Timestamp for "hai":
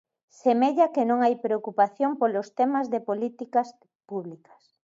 1.25-1.35